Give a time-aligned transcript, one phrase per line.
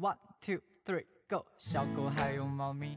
[0.00, 0.56] One two
[0.86, 2.96] three go，小狗还有猫咪。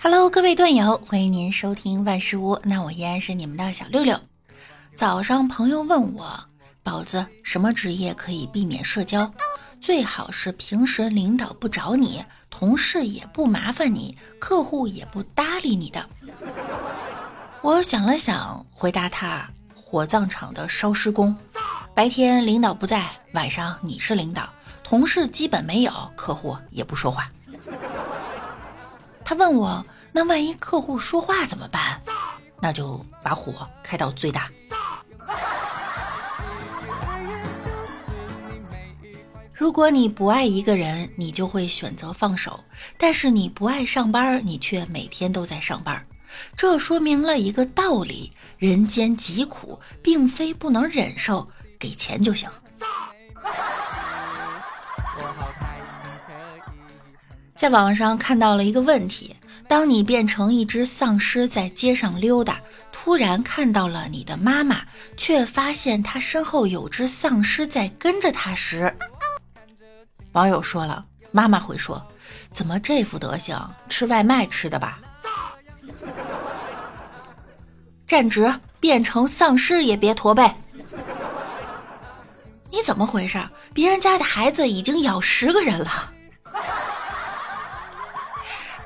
[0.00, 2.58] Hello，各位段友，欢迎您收听万事屋。
[2.64, 4.18] 那我依然是你们的小六六。
[4.96, 6.42] 早上朋友问我，
[6.82, 9.30] 宝子，什么职业可以避免社交？
[9.82, 16.08] 最好是平时领导不找你，同事也不麻烦你，客户也不搭理你的。
[17.60, 21.36] 我想了想，回答他：火葬场的烧尸工。
[21.94, 24.48] 白天领导不在，晚上你是领导，
[24.90, 27.30] 同事基本没有，客户也不说话。
[29.24, 32.02] 他问我，那万一客户说话怎么办？
[32.60, 34.50] 那就把火开到最大。
[39.54, 42.58] 如果你不爱一个人，你就会选择放手；
[42.98, 46.04] 但是你不爱上班，你却每天都在上班。
[46.56, 51.48] 这说明了一个道理：人间疾苦，并非不能忍受。
[51.78, 52.50] 给钱就行。
[57.60, 59.36] 在网上看到了一个问题：
[59.68, 62.58] 当你变成一只丧尸在街上溜达，
[62.90, 64.80] 突然看到了你的妈妈，
[65.14, 68.90] 却发现她身后有只丧尸在跟着她时，
[70.32, 72.02] 网友说了，妈妈会说
[72.50, 73.54] ：“怎么这副德行？
[73.90, 74.98] 吃外卖吃的吧？”
[78.08, 80.50] 站直，变成丧尸也别驼背。
[82.70, 83.38] 你怎么回事？
[83.74, 86.10] 别人家的孩子已经咬十个人了，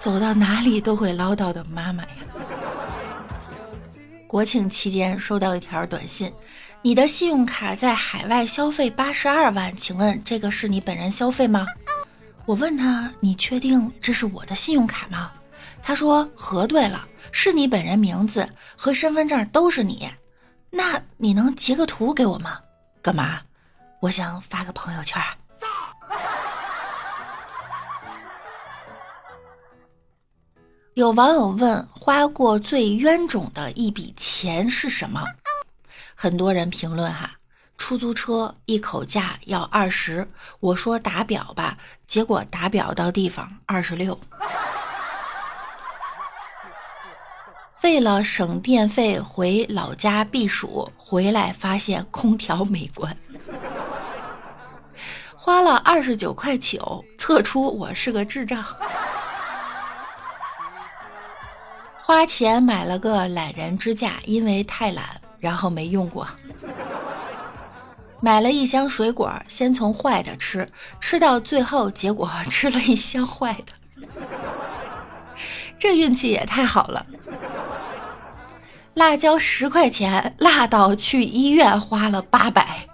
[0.05, 2.11] 走到哪里都会唠叨的妈妈呀！
[4.27, 6.31] 国庆期间收到一条短信，
[6.83, 11.65] 你的信用卡在海外消费八十二万，请问这个是你本人消费吗？
[12.45, 15.33] 我问他，你确定这是我的信用卡吗？
[15.83, 20.07] 他说核对了，是你本人名字和身份证都是你，
[20.69, 22.59] 那你能截个图给我吗？
[23.01, 23.41] 干嘛？
[24.01, 25.19] 我想发个朋友圈。
[30.95, 35.25] 有网友问：花过最冤种的一笔钱是什么？
[36.15, 37.33] 很多人评论哈，
[37.77, 40.29] 出租车一口价要二十，
[40.61, 41.77] 我说打表吧，
[42.07, 44.17] 结果打表到地方二十六。
[47.83, 53.17] 为了省电费回老家避暑，回来发现空调没关。
[55.35, 58.65] 花了二十九块九，测出我是个智障。
[62.07, 66.29] 花钱买了个懒人支架，因为太懒，然后没用过。
[68.21, 70.69] 买了一箱水果，先从坏的吃，
[71.01, 74.07] 吃到最后，结果吃了一箱坏的。
[75.81, 77.07] 这运气也太好了。
[78.93, 82.87] 辣椒十块钱，辣到去医院花了八百。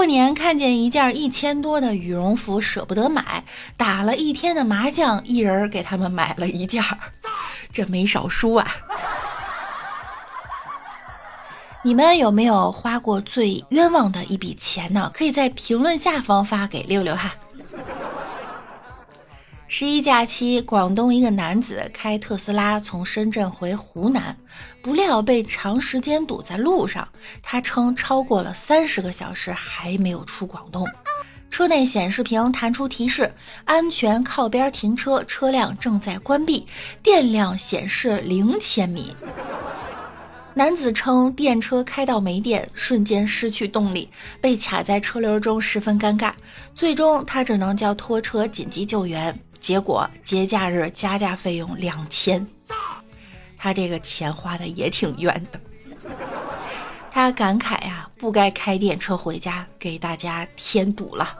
[0.00, 3.44] 过年看见一件一千多的羽绒服，舍不得买，
[3.76, 6.82] 打了一天的麻将，一人给他们买了一件，
[7.70, 8.66] 这没少输啊！
[11.84, 15.10] 你们有没有花过最冤枉的一笔钱呢？
[15.12, 17.34] 可以在评论下方发给六六哈。
[19.72, 24.36] 十一假期，广东一个男子开特斯拉从深圳回湖南，
[24.82, 27.06] 不料被长时间堵在路上。
[27.40, 30.84] 他称超过了三十个小时还没有出广东。
[31.50, 33.32] 车内显示屏弹出提示：
[33.64, 36.66] 安全靠边停车，车辆正在关闭，
[37.00, 39.14] 电量显示零千米。
[40.52, 44.10] 男子称电车开到没电，瞬间失去动力，
[44.40, 46.32] 被卡在车流中，十分尴尬。
[46.74, 49.32] 最终他只能叫拖车紧急救援。
[49.70, 52.44] 结果节假日加价费用两千，
[53.56, 55.60] 他这个钱花的也挺冤的。
[57.08, 61.36] 他感慨呀，不该开电车回家，给大家添堵了。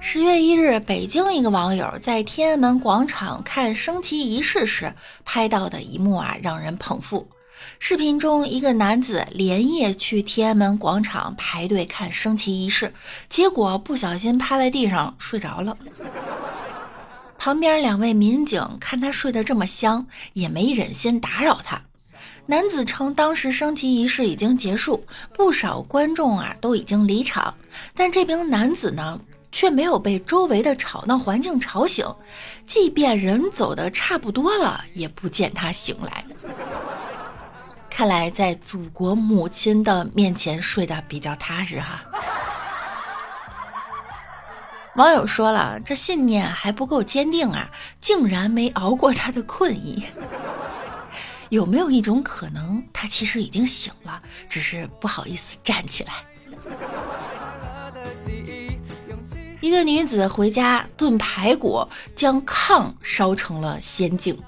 [0.00, 7.28] 十月一日，北京一个网友在天安门广场看升旗仪式时拍到的一幕啊，让人捧腹。
[7.78, 12.92] 视频中，一个男子连夜去天安门广场排队看升旗仪式，
[13.28, 15.76] 结果不小心趴在地上睡着了。
[17.38, 21.82] 旁边两位民警看他睡得这么香，也没忍心打扰他。
[22.46, 25.04] 男子称，当时升旗仪式已经结束，
[25.34, 27.54] 不少观众啊都已经离场，
[27.94, 29.20] 但这名男子呢，
[29.52, 32.06] 却没有被周围的吵闹环境吵醒，
[32.64, 36.24] 即便人走的差不多了，也不见他醒来。
[37.96, 42.02] 看来在祖国母亲的面前睡得比较踏实哈。
[44.96, 50.04] 网友说了，这信念还不够坚定啊，竟然没熬过他的困意。
[51.48, 56.12] 有没有一种可能，他其实已经醒了，只是不好意思站起来？
[59.62, 64.38] 一个女子回家炖排骨，将炕烧成了仙境。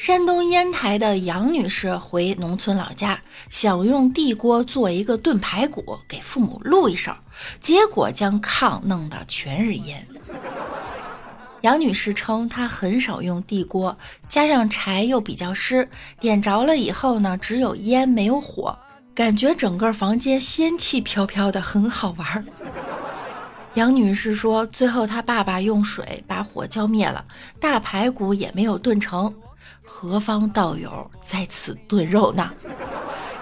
[0.00, 3.20] 山东烟台的杨女士回农村老家，
[3.50, 7.12] 想用地锅做一个炖排骨，给父母露一手，
[7.60, 10.02] 结果将炕弄得全是烟。
[11.60, 13.94] 杨女士称，她很少用地锅，
[14.26, 15.86] 加上柴又比较湿，
[16.18, 18.74] 点着了以后呢，只有烟没有火，
[19.14, 22.46] 感觉整个房间仙气飘飘的，很好玩。
[23.74, 27.22] 杨女士说，最后她爸爸用水把火浇灭了，
[27.60, 29.30] 大排骨也没有炖成。
[29.82, 32.52] 何方道友在此炖肉呢？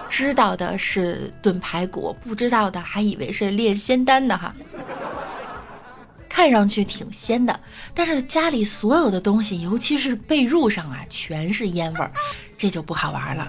[0.09, 4.53] 知道的是炖排骨，不知道的还以为是炼仙丹呢哈。
[6.27, 7.59] 看上去挺鲜的，
[7.93, 12.11] 但是家里所有的东西，尤其是被褥上啊，全是烟味儿，
[12.57, 13.47] 这就不好玩了。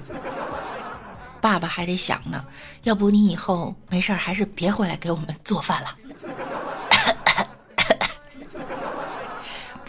[1.40, 2.44] 爸爸还得想呢，
[2.82, 5.88] 要不你以后没事儿还是别回来给我们做饭了。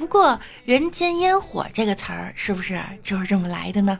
[0.01, 3.99] 不过“人间烟火”这个词儿是不是就是这么来的呢？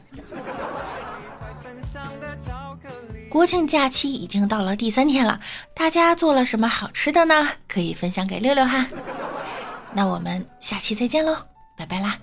[3.29, 5.39] 国庆假期已经到了第三天了，
[5.75, 7.47] 大家做了什么好吃的呢？
[7.67, 8.87] 可以分享给六六哈。
[9.93, 11.37] 那我们下期再见喽，
[11.77, 12.17] 拜拜啦。